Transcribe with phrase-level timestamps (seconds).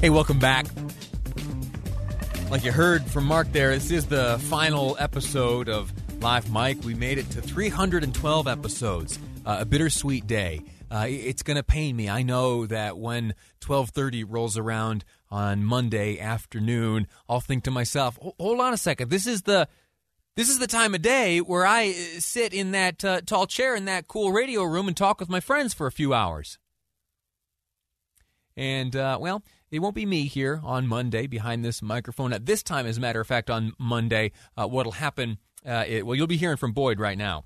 [0.00, 0.64] Hey, welcome back.
[2.50, 5.92] Like you heard from Mark there, this is the final episode of
[6.22, 6.82] Live Mic.
[6.84, 9.18] We made it to 312 episodes.
[9.44, 10.62] Uh, a bittersweet day.
[10.90, 12.08] Uh, it's going to pain me.
[12.08, 18.58] I know that when 12:30 rolls around on Monday afternoon, I'll think to myself, "Hold
[18.58, 19.10] on a second.
[19.10, 19.68] This is the
[20.34, 23.76] this is the time of day where I uh, sit in that uh, tall chair
[23.76, 26.58] in that cool radio room and talk with my friends for a few hours."
[28.56, 32.32] And uh, well, it won't be me here on Monday behind this microphone.
[32.32, 35.38] At this time, as a matter of fact, on Monday, uh, what'll happen?
[35.64, 37.44] Uh, it, well, you'll be hearing from Boyd right now.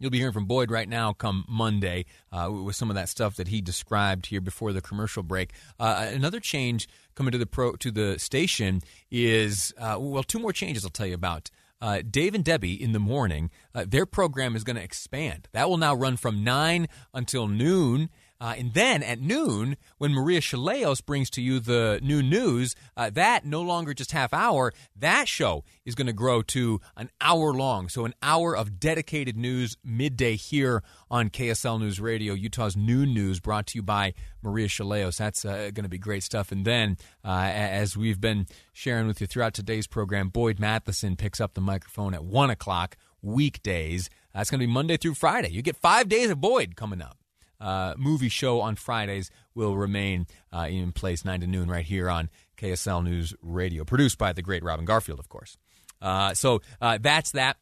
[0.00, 3.34] You'll be hearing from Boyd right now come Monday uh, with some of that stuff
[3.36, 5.52] that he described here before the commercial break.
[5.80, 10.52] Uh, another change coming to the pro to the station is uh, well, two more
[10.52, 11.50] changes I'll tell you about.
[11.80, 15.48] Uh, Dave and Debbie in the morning, uh, their program is going to expand.
[15.52, 18.10] That will now run from 9 until noon.
[18.40, 23.10] Uh, and then at noon, when Maria Shilaos brings to you the new news, uh,
[23.10, 27.52] that no longer just half hour, that show is going to grow to an hour
[27.52, 27.88] long.
[27.88, 33.40] So an hour of dedicated news midday here on KSL News Radio, Utah's noon news
[33.40, 35.16] brought to you by Maria Shilaos.
[35.16, 36.52] That's uh, going to be great stuff.
[36.52, 41.40] And then, uh, as we've been sharing with you throughout today's program, Boyd Matheson picks
[41.40, 44.08] up the microphone at 1 o'clock weekdays.
[44.32, 45.50] That's going to be Monday through Friday.
[45.50, 47.17] You get five days of Boyd coming up
[47.60, 52.08] uh, movie show on Fridays will remain uh, in place 9 to noon right here
[52.08, 55.56] on KSL News Radio, produced by the great Robin Garfield, of course.
[56.00, 57.56] Uh, so uh, that's that.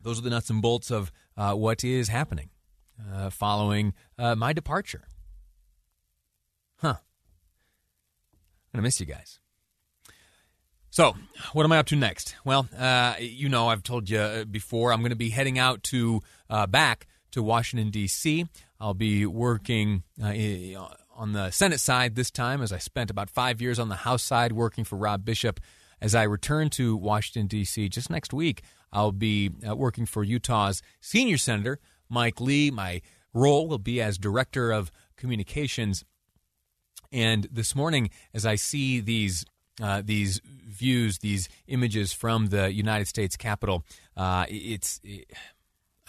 [0.00, 2.50] Those are the nuts and bolts of uh, what is happening
[3.12, 5.02] uh, following my departure.
[6.76, 6.96] Huh.
[8.74, 9.38] I'm going to miss you guys.
[10.90, 11.16] So,
[11.52, 12.34] what am I up to next?
[12.44, 12.68] Well,
[13.20, 16.20] you know, I've told you before, I'm going to be heading out to
[16.68, 18.46] back to Washington, D.C.
[18.80, 20.32] I'll be working uh,
[21.14, 24.22] on the Senate side this time, as I spent about five years on the House
[24.22, 25.60] side working for Rob Bishop.
[26.00, 27.88] As I return to Washington, D.C.
[27.88, 32.70] just next week, I'll be uh, working for Utah's senior senator, Mike Lee.
[32.70, 33.02] My
[33.32, 36.04] role will be as director of communications.
[37.12, 39.44] And this morning, as I see these
[39.80, 43.84] uh, these views, these images from the United States Capitol,
[44.16, 45.30] uh, it's it,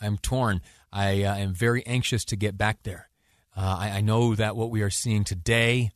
[0.02, 0.62] I'm torn.
[0.94, 3.10] I uh, am very anxious to get back there.
[3.58, 5.92] Uh, I, I, know that what we are seeing today,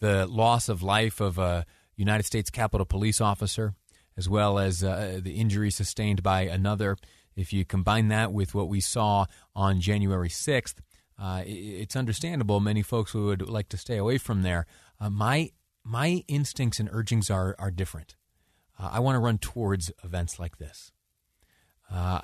[0.00, 1.64] the loss of life of a
[1.96, 3.74] United States Capitol Police officer,
[4.16, 6.96] as well as uh, the injury sustained by another,
[7.36, 10.76] if you combine that with what we saw on January 6th,
[11.18, 14.66] uh, it's understandable many folks would like to stay away from there.
[15.00, 15.50] Uh, my
[15.84, 18.16] my instincts and urgings are are different.
[18.78, 20.92] Uh, I want to run towards events like this
[21.90, 22.20] uh,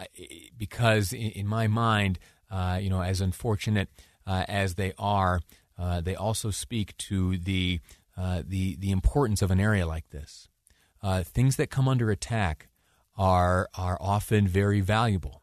[0.57, 2.19] because in, in, my mind,
[2.51, 3.89] uh, you know, as unfortunate
[4.27, 5.41] uh, as they are,
[5.79, 7.81] uh, they also speak to the
[8.17, 10.49] uh, the the importance of an area like this.
[11.25, 12.69] things that come under attack
[13.17, 15.43] are are often very valuable,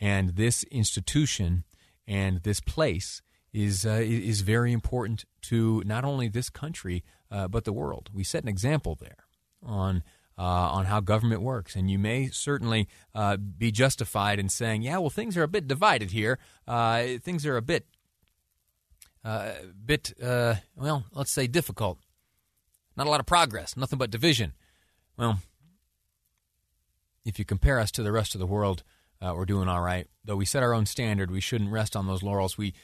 [0.00, 1.64] and this institution
[2.06, 3.22] and this place
[3.52, 8.10] is is very important to not only this country but the world.
[8.12, 9.24] We set an example there
[9.62, 10.02] on
[10.38, 11.74] uh, on how government works.
[11.74, 15.66] And you may certainly uh, be justified in saying, yeah, well, things are a bit
[15.66, 16.38] divided here.
[16.68, 17.86] Uh, things are a bit,
[19.24, 19.52] uh,
[19.84, 21.98] bit uh, well, let's say difficult.
[22.96, 24.52] Not a lot of progress, nothing but division.
[25.16, 25.40] Well,
[27.24, 28.82] if you compare us to the rest of the world,
[29.20, 30.06] we're doing all right.
[30.24, 32.56] Though we set our own standard, we shouldn't rest on those laurels.
[32.56, 32.74] We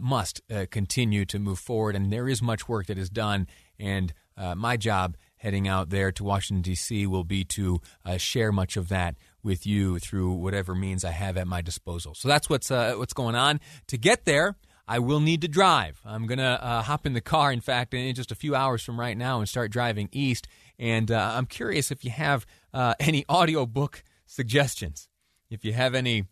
[0.00, 0.40] must
[0.70, 3.48] continue to move forward, and there is much work that is done.
[3.78, 8.76] And my job heading out there to Washington, D.C., will be to uh, share much
[8.76, 12.14] of that with you through whatever means I have at my disposal.
[12.14, 13.60] So that's what's, uh, what's going on.
[13.88, 14.56] To get there,
[14.86, 16.00] I will need to drive.
[16.04, 18.82] I'm going to uh, hop in the car, in fact, in just a few hours
[18.82, 20.48] from right now and start driving east.
[20.78, 25.08] And uh, I'm curious if you have uh, any audiobook suggestions.
[25.50, 26.24] If you have any,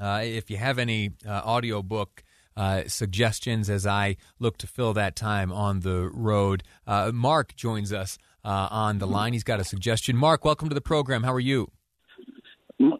[0.00, 2.22] uh, if you have any audiobook
[2.58, 6.64] uh, suggestions as I look to fill that time on the road.
[6.86, 9.32] Uh, Mark joins us uh, on the line.
[9.32, 10.16] He's got a suggestion.
[10.16, 11.22] Mark, welcome to the program.
[11.22, 11.70] How are you?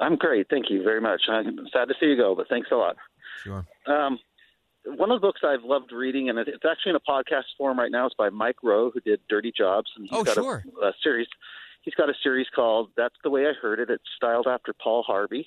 [0.01, 0.47] I'm great.
[0.49, 1.23] Thank you very much.
[1.29, 2.97] I'm sad to see you go, but thanks a lot.
[3.43, 3.67] Sure.
[3.87, 4.19] Um,
[4.85, 7.91] one of the books I've loved reading, and it's actually in a podcast form right
[7.91, 9.91] now, is by Mike Rowe, who did Dirty Jobs.
[9.97, 10.65] And he's oh, got sure.
[10.83, 11.27] A, a series.
[11.83, 15.03] He's got a series called "That's the Way I Heard It." It's styled after Paul
[15.05, 15.47] Harvey.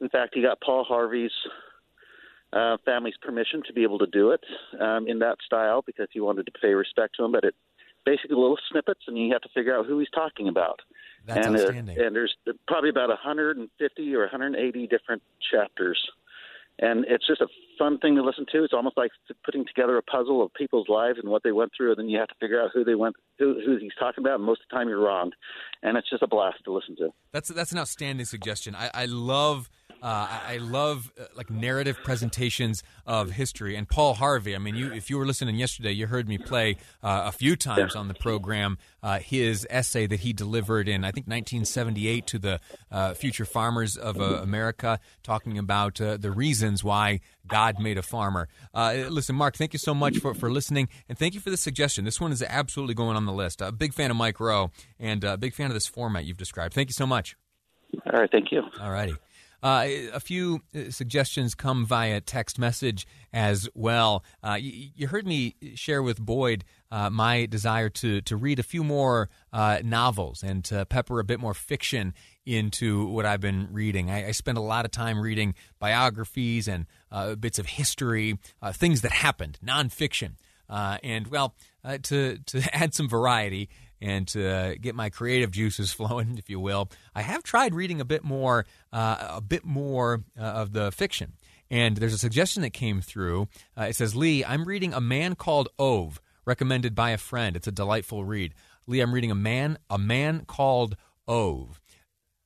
[0.00, 1.32] In fact, he got Paul Harvey's
[2.52, 4.40] uh, family's permission to be able to do it
[4.80, 7.32] um, in that style because he wanted to pay respect to him.
[7.32, 7.54] But it
[8.04, 10.80] basically little snippets, and you have to figure out who he's talking about.
[11.26, 12.00] That's and, outstanding.
[12.00, 12.34] and there's
[12.66, 15.22] probably about 150 or 180 different
[15.52, 15.98] chapters,
[16.78, 17.46] and it's just a
[17.78, 18.64] fun thing to listen to.
[18.64, 19.10] It's almost like
[19.44, 22.18] putting together a puzzle of people's lives and what they went through, and then you
[22.18, 24.36] have to figure out who they went, who, who he's talking about.
[24.36, 25.30] And most of the time, you're wrong,
[25.82, 27.10] and it's just a blast to listen to.
[27.30, 28.74] That's that's an outstanding suggestion.
[28.74, 29.70] I, I love
[30.02, 33.76] uh, I love uh, like narrative presentations of history.
[33.76, 36.76] And Paul Harvey, I mean, you if you were listening yesterday, you heard me play
[37.02, 41.12] uh, a few times on the program uh, his essay that he delivered in I
[41.12, 42.60] think 1978 to the
[42.90, 48.48] uh, future farmers of uh, America, talking about the reasons why God made a farmer.
[48.74, 52.04] listen, Mark, thank you so much for, for listening, and thank you for the suggestion.
[52.04, 53.60] This one is absolutely going on the list.
[53.60, 56.74] A big fan of Mike Rowe, and a big fan of this format you've described.
[56.74, 57.36] Thank you so much.
[58.06, 58.62] All right, thank you.
[58.80, 59.14] All righty.
[59.62, 64.24] Uh, a few uh, suggestions come via text message as well.
[64.42, 68.64] Uh, you, you, heard me share with Boyd uh, my desire to to read a
[68.64, 72.12] few more uh, novels and to pepper a bit more fiction
[72.44, 74.10] into what I've been reading.
[74.10, 78.38] I, I spend a lot of time reading biographies and uh, bits of history,
[78.72, 80.32] things that happened, nonfiction.
[80.68, 81.54] and well,
[82.02, 83.68] to to add some variety,
[84.02, 88.00] and to uh, get my creative juices flowing, if you will, I have tried reading
[88.00, 91.34] a bit more, uh, a bit more uh, of the fiction.
[91.70, 93.48] And there's a suggestion that came through.
[93.78, 97.56] Uh, it says, "Lee, I'm reading A Man Called Ove, recommended by a friend.
[97.56, 98.52] It's a delightful read."
[98.86, 100.96] Lee, I'm reading a man, a man called
[101.28, 101.80] Ove.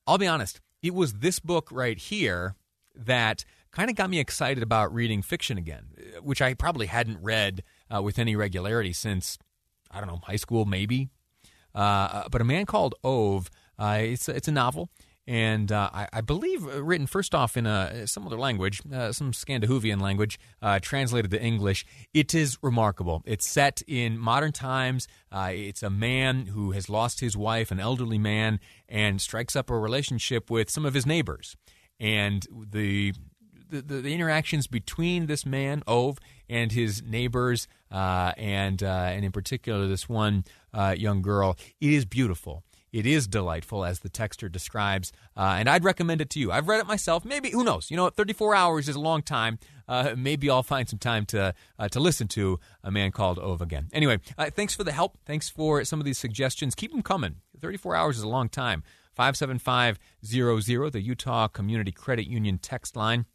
[0.05, 2.55] I'll be honest, it was this book right here
[2.95, 5.87] that kind of got me excited about reading fiction again,
[6.21, 7.63] which I probably hadn't read
[7.93, 9.39] uh, with any regularity since
[9.89, 11.09] I don't know high school, maybe
[11.77, 13.49] uh, but a man called Ove.
[13.79, 14.89] Uh, it's it's a novel,
[15.27, 19.31] and uh, I, I, believe written first off in a some other language, uh, some
[19.31, 21.85] Scandinavian language, uh, translated to English.
[22.15, 23.21] It is remarkable.
[23.25, 25.07] It's set in modern times.
[25.31, 28.59] Uh, it's a man who has lost his wife, an elderly man,
[28.89, 31.55] and strikes up a relationship with some of his neighbors,
[31.99, 33.13] and the
[33.69, 36.17] the, the, the, interactions between this man Ove
[36.49, 41.57] and his neighbors, uh, and uh, and in particular this one uh, young girl.
[41.79, 42.63] It is beautiful.
[42.93, 46.51] It is delightful, as the texter describes, uh, and I'd recommend it to you.
[46.53, 47.25] I've read it myself.
[47.25, 47.91] Maybe who knows?
[47.91, 49.59] You know, 34 hours is a long time.
[49.89, 51.53] Uh, maybe I'll find some time to
[51.91, 53.89] to listen to a man called Ove again.
[53.91, 54.19] Anyway,
[54.55, 55.17] thanks for the help.
[55.25, 56.75] Thanks for some of these suggestions.
[56.75, 57.35] Keep them coming.
[57.59, 58.83] 34 hours is a long time.
[59.17, 63.25] 57500, the Utah Community Credit Union text line.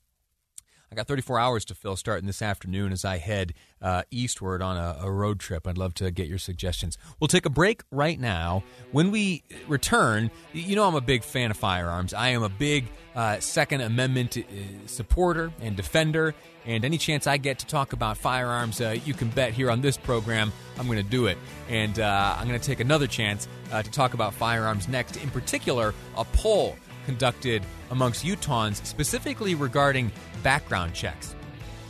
[0.92, 4.76] I got 34 hours to fill starting this afternoon as I head uh, eastward on
[4.76, 5.66] a, a, road trip.
[5.66, 6.98] I'd love to get your suggestions.
[7.18, 8.62] We'll take a break right now.
[8.90, 12.12] When we return, you know I'm a big fan of firearms.
[12.12, 12.84] I am a big
[13.14, 14.42] uh, Second Amendment uh,
[14.84, 16.34] supporter and defender.
[16.66, 19.80] And any chance I get to talk about firearms, uh, you can bet here on
[19.80, 21.38] this program I'm going to do it.
[21.70, 25.16] And uh, I'm going to take another chance uh, to talk about firearms next.
[25.16, 30.10] In particular, a poll conducted amongst Utahns specifically regarding
[30.42, 31.34] background checks.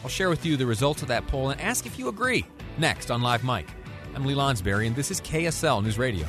[0.02, 2.44] I'll share with you the results of that poll and ask if you agree.
[2.78, 3.68] Next on Live Mic.
[4.14, 6.26] I'm Lee Lonsberry, and this is KSL News Radio.